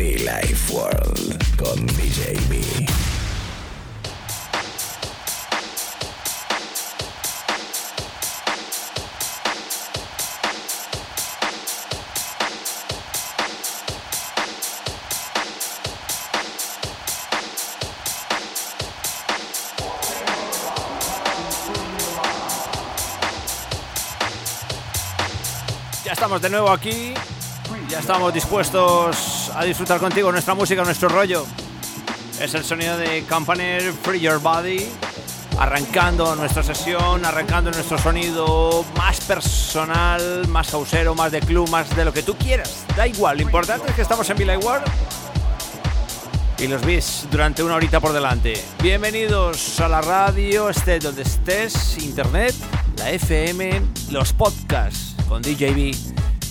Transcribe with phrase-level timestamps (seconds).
[0.00, 2.86] Be Life World con DJ B.
[26.02, 27.12] Ya estamos de nuevo aquí.
[27.90, 31.46] Ya estamos dispuestos a disfrutar contigo nuestra música, nuestro rollo.
[32.40, 34.86] Es el sonido de Campaner Free Your Body.
[35.58, 42.04] Arrancando nuestra sesión, arrancando nuestro sonido más personal, más hausero, más de club, más de
[42.04, 42.84] lo que tú quieras.
[42.96, 44.84] Da igual, lo importante es que estamos en Villa World
[46.58, 48.54] y los vis durante una horita por delante.
[48.82, 52.54] Bienvenidos a la radio, estés donde estés, internet,
[52.96, 55.94] la FM, los podcasts con DJB,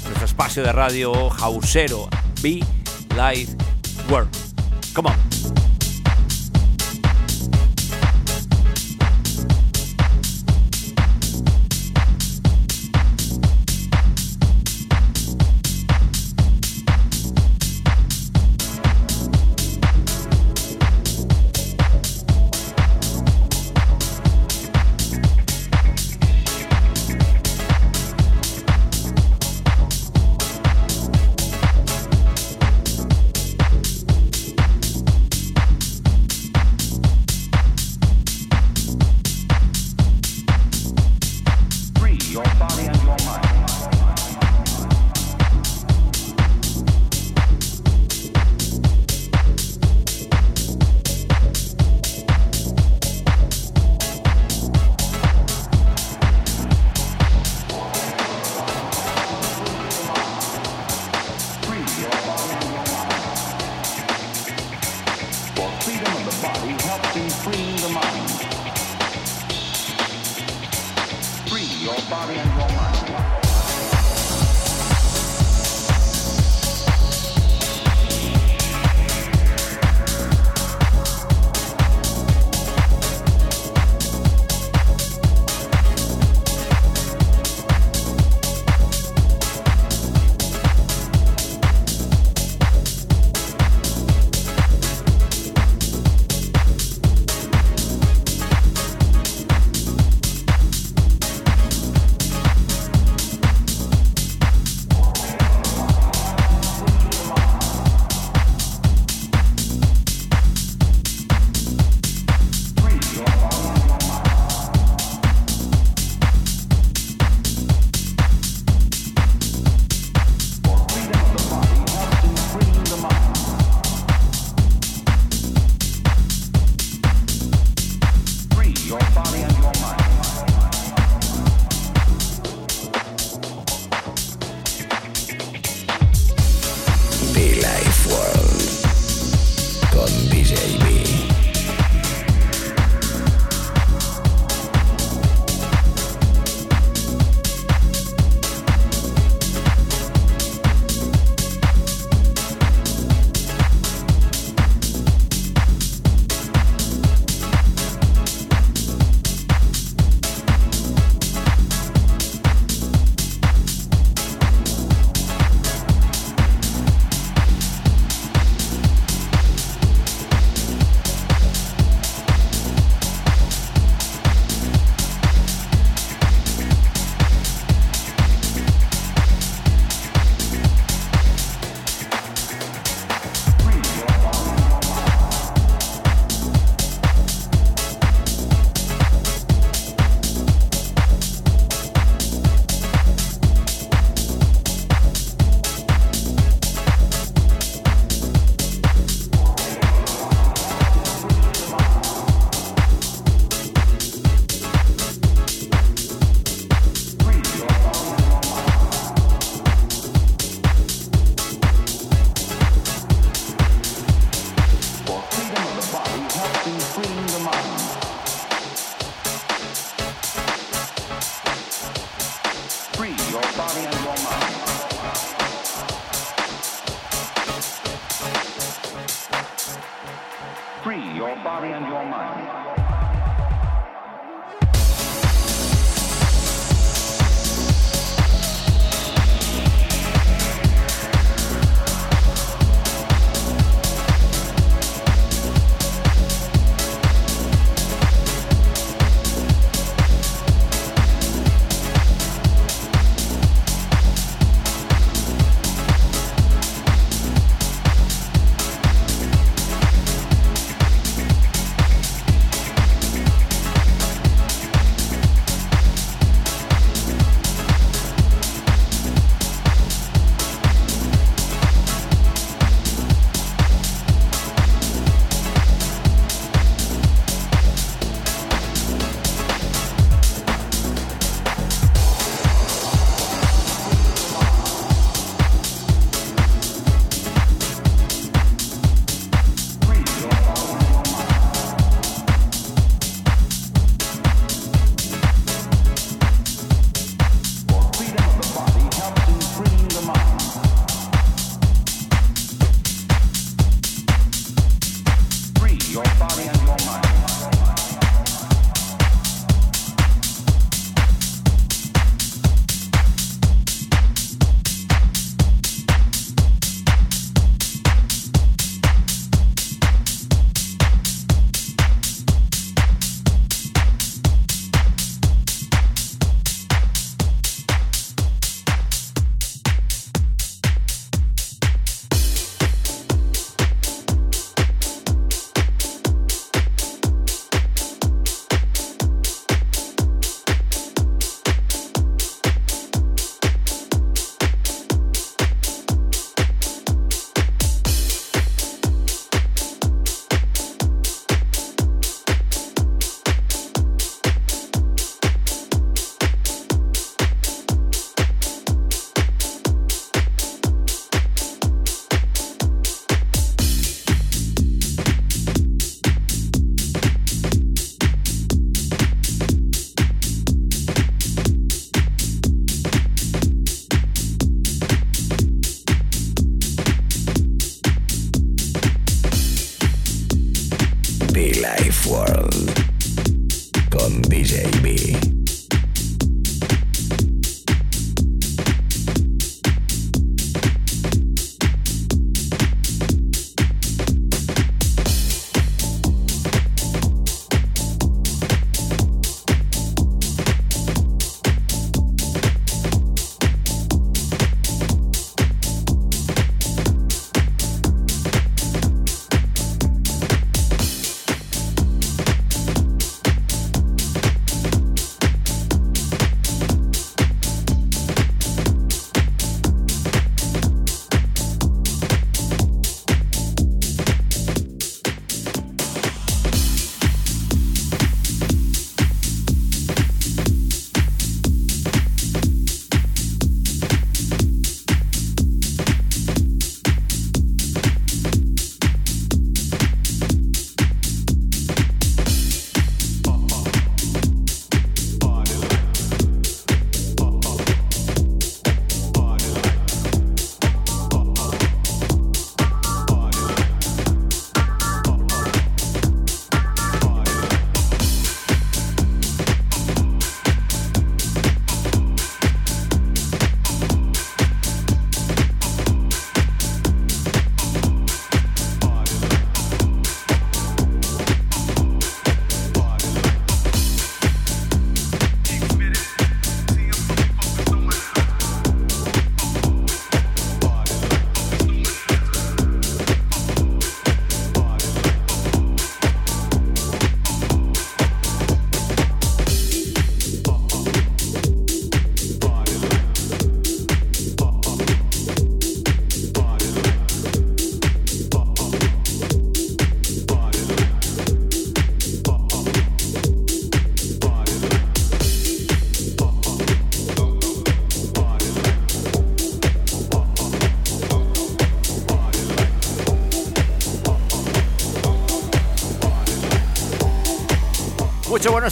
[0.06, 2.10] nuestro espacio de radio hausero,
[2.42, 2.62] Be
[3.20, 3.54] Live
[4.10, 4.30] World.
[4.94, 5.29] Come on.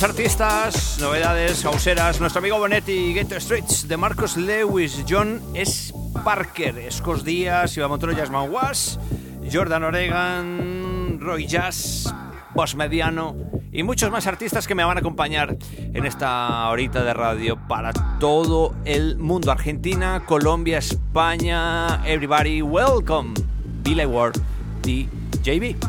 [0.04, 2.20] Artistas, novedades, hauseras.
[2.20, 5.94] Nuestro amigo Bonetti, Ghetto Streets, de Marcos Lewis, John S.
[6.24, 9.00] Parker, Escos Díaz, Iván Montoro, Jasmine Was,
[9.51, 12.13] Jordan Oregan, Roy Jazz,
[12.54, 13.36] Postmediano
[13.72, 17.94] y muchos más artistas que me van a acompañar en esta horita de radio para
[18.20, 19.51] todo el mundo.
[19.51, 23.34] Argentina, Colombia, España, everybody, welcome.
[23.84, 24.38] Billy Ward,
[24.84, 25.87] DJB.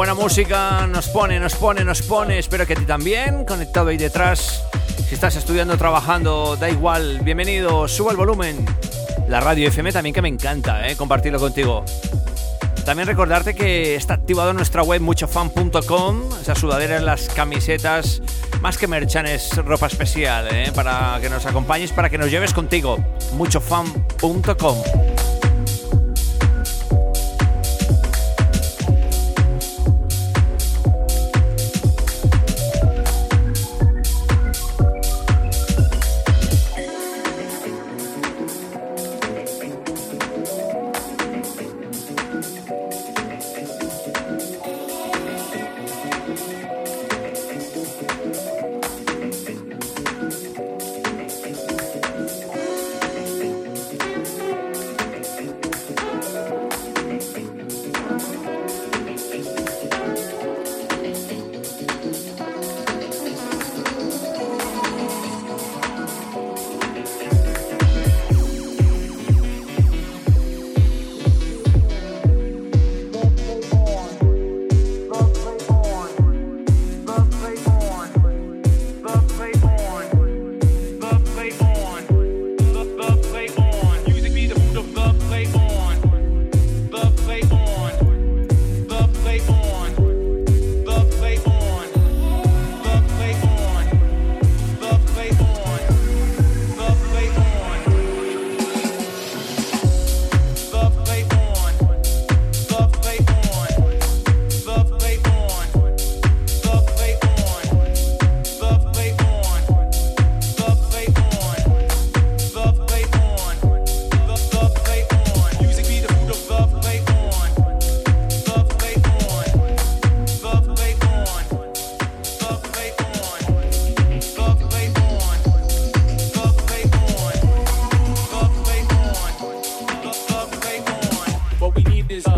[0.00, 2.38] Buena música, nos pone, nos pone, nos pone.
[2.38, 4.64] Espero que a ti también, conectado ahí detrás.
[5.06, 7.20] Si estás estudiando, trabajando, da igual.
[7.22, 8.64] Bienvenido, suba el volumen.
[9.28, 10.96] La radio FM también que me encanta, ¿eh?
[10.96, 11.84] compartirlo contigo.
[12.86, 18.22] También recordarte que está activado nuestra web muchofan.com, esa sudadera en las camisetas,
[18.62, 20.72] más que merchan es ropa especial, ¿eh?
[20.74, 22.96] para que nos acompañes, para que nos lleves contigo.
[23.34, 24.78] muchofan.com.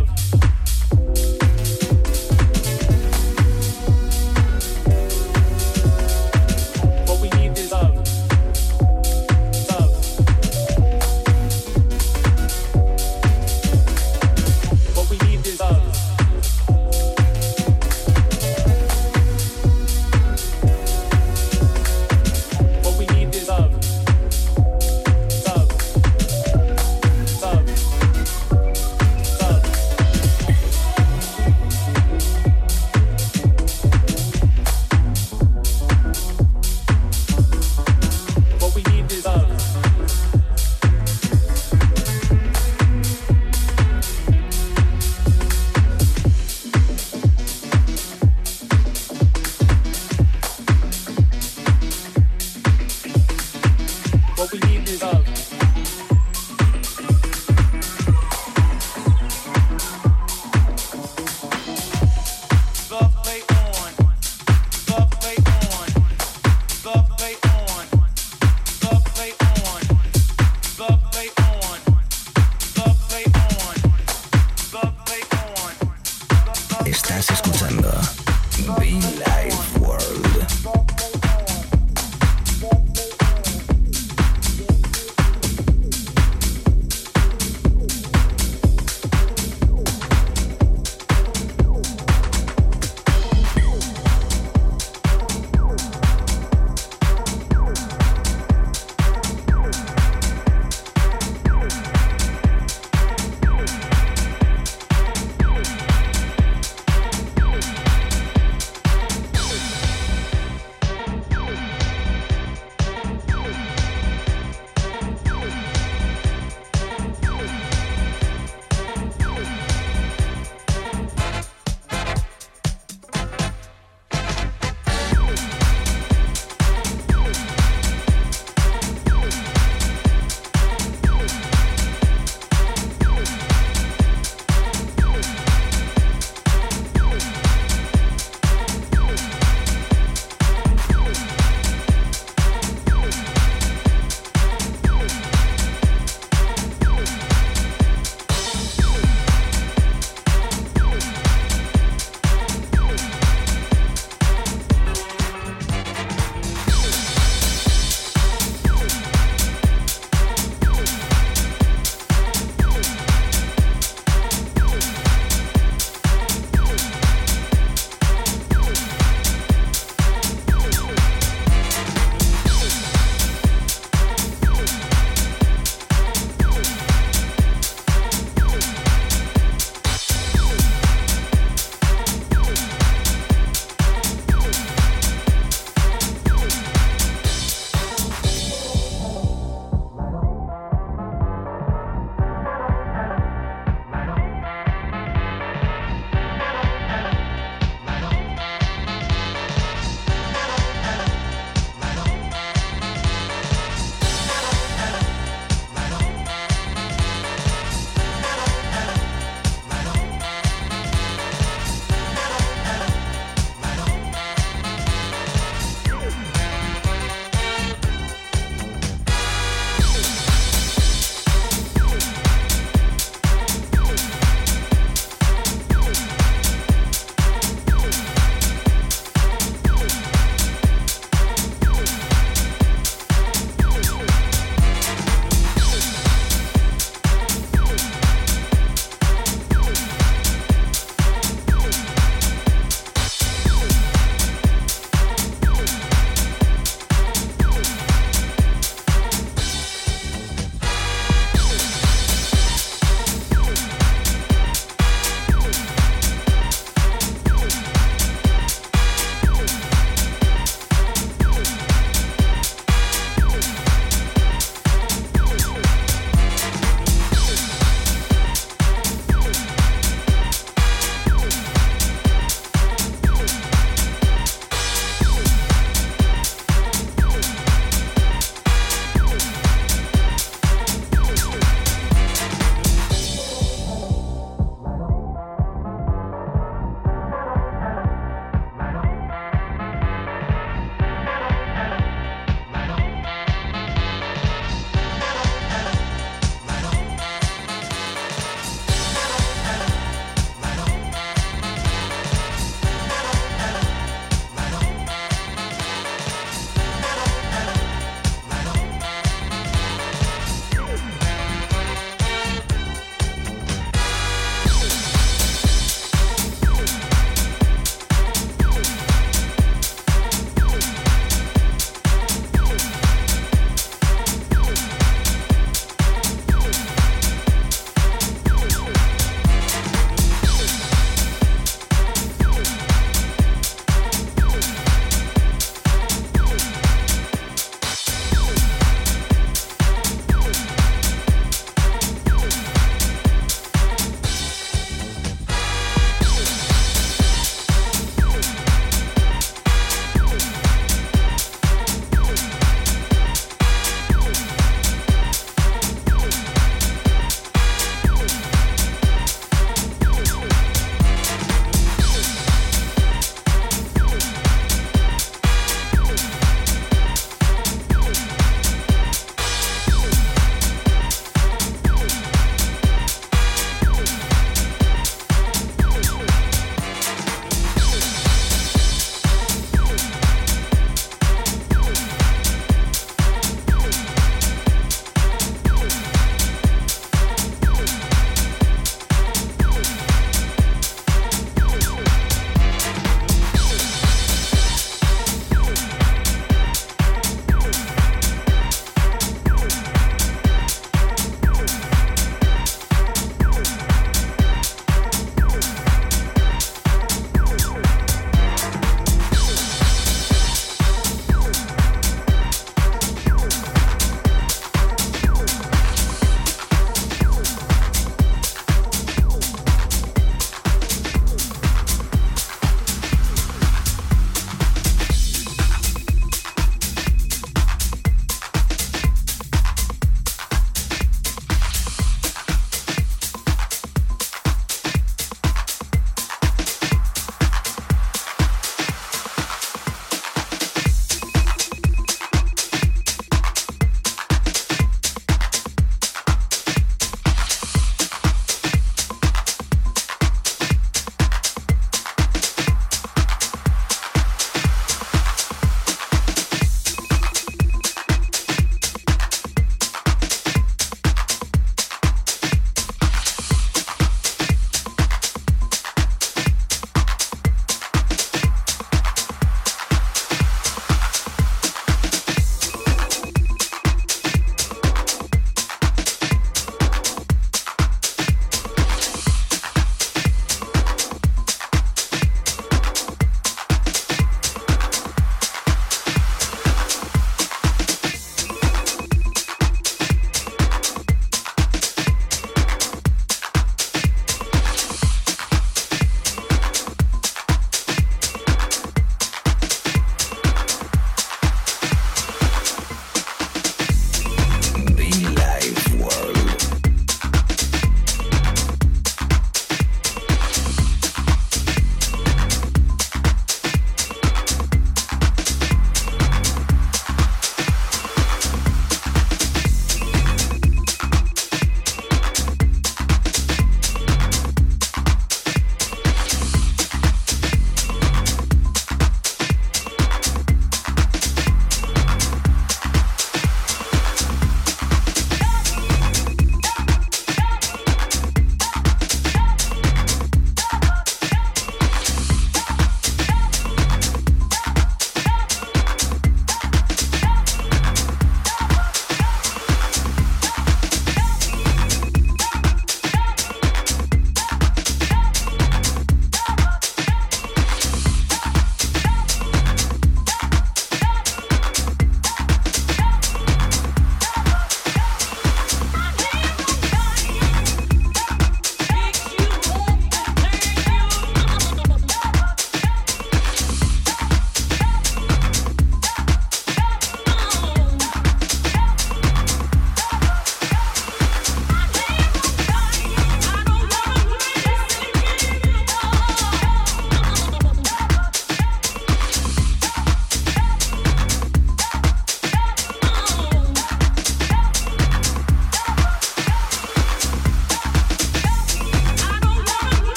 [0.00, 0.47] love.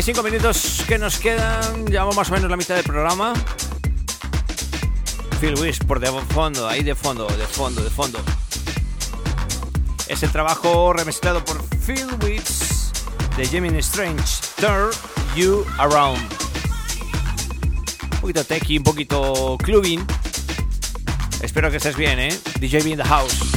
[0.00, 1.84] 25 minutos que nos quedan.
[1.84, 3.34] Llevamos más o menos la mitad del programa.
[5.38, 8.18] Phil Wish por de fondo, ahí de fondo, de fondo, de fondo.
[10.08, 12.92] Es el trabajo remezclado por Phil Wish
[13.36, 14.40] de Jimmy Strange.
[14.56, 14.90] Turn
[15.36, 16.26] You Around.
[18.14, 20.02] Un poquito techy, un poquito clubbing.
[21.42, 22.40] Espero que estés bien, ¿eh?
[22.58, 23.49] DJ in the house.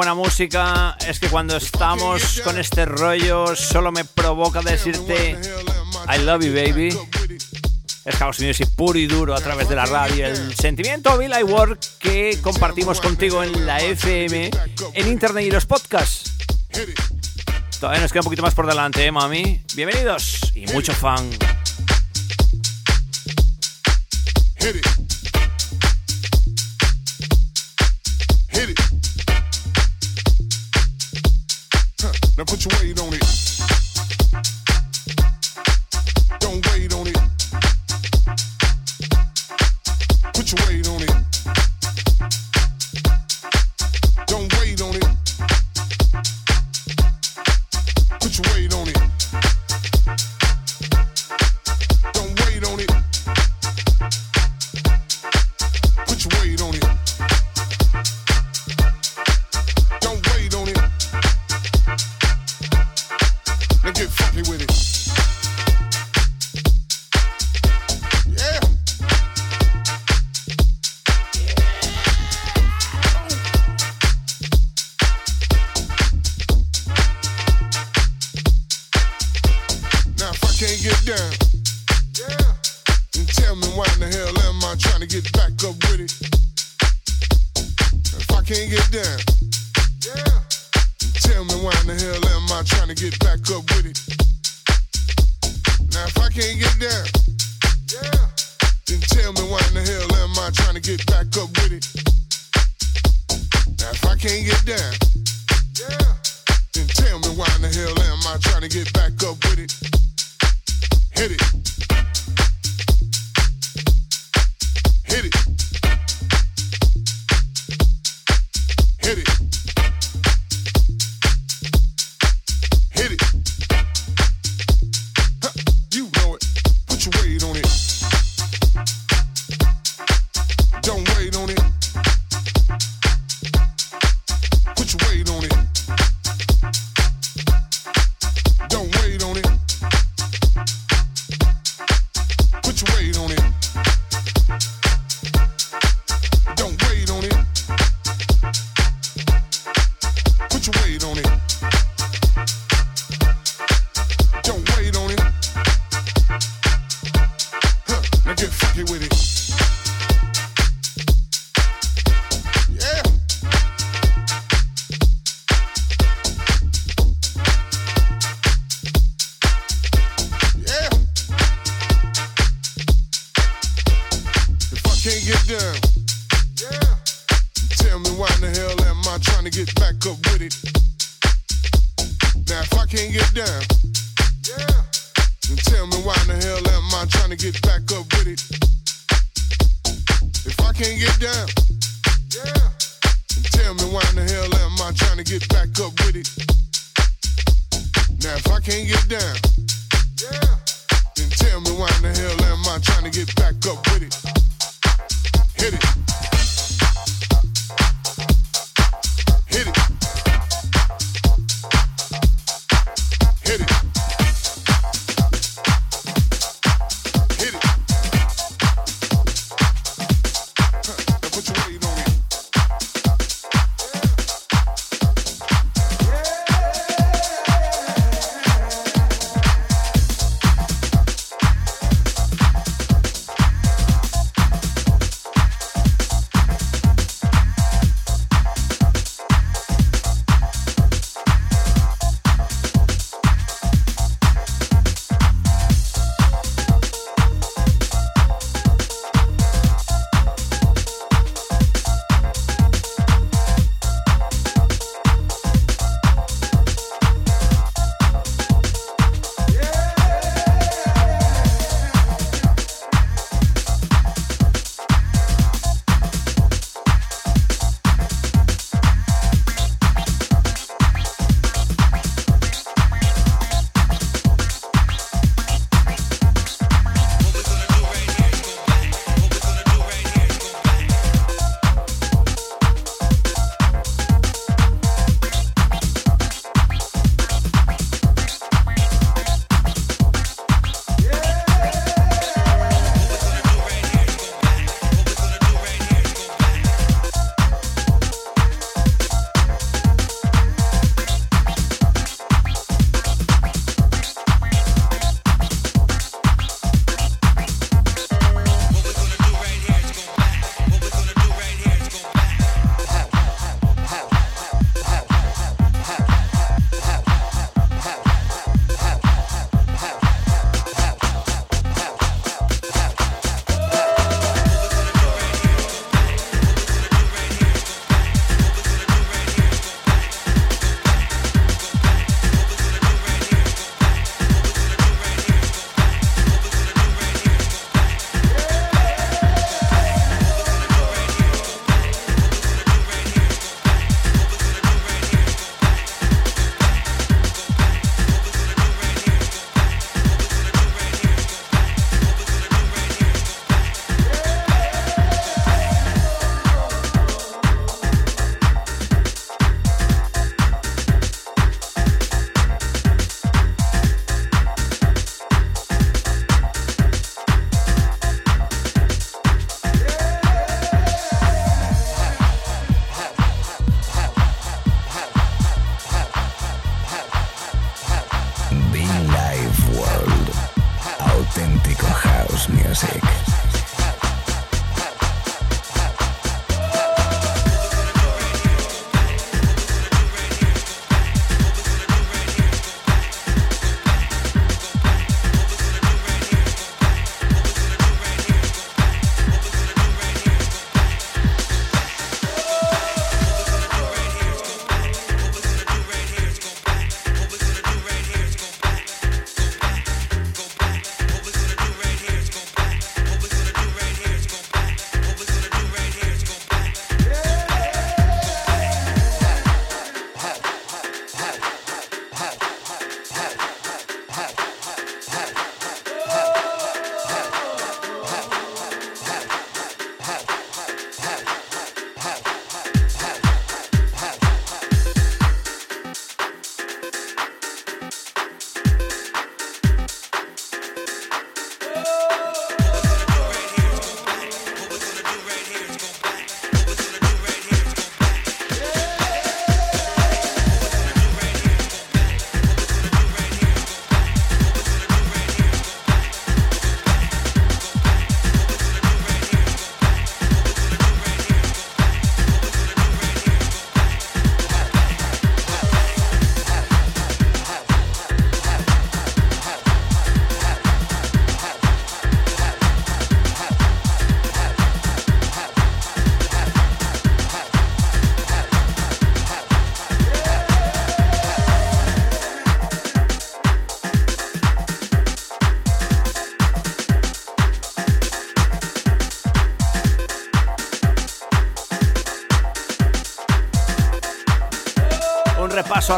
[0.00, 5.38] Buena música es que cuando estamos con este rollo solo me provoca decirte
[6.08, 6.88] I love you baby.
[8.06, 10.26] Es House Music puro y duro a través de la radio.
[10.26, 14.50] El sentimiento Bill I Work que compartimos contigo en la FM,
[14.94, 16.32] en internet y los podcasts.
[17.78, 19.60] Todavía nos queda un poquito más por delante, ¿eh, mami?
[19.74, 21.28] Bienvenidos y mucho fan.
[32.50, 33.19] Put your weight on it.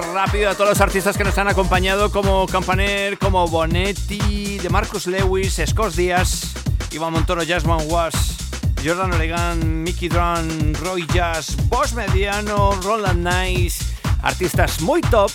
[0.00, 5.06] Rápido a todos los artistas que nos han acompañado, como Campaner, como Bonetti, de Marcus
[5.06, 6.54] Lewis, Scott Díaz,
[6.92, 8.14] Iván Montoro, Jasmine Was,
[8.82, 13.84] Jordan Oregan, Mickey Drum, Roy Jazz, Boss Mediano, Roland Nice,
[14.22, 15.30] artistas muy top,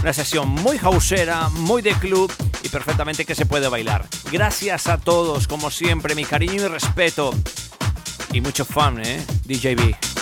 [0.00, 2.32] una sesión muy hausera, muy de club
[2.62, 4.06] y perfectamente que se puede bailar.
[4.32, 7.34] Gracias a todos, como siempre, mi cariño y respeto.
[8.32, 9.22] Y mucho fun, ¿eh?
[9.44, 10.13] DJB.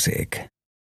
[0.00, 0.29] Fantástico House Music.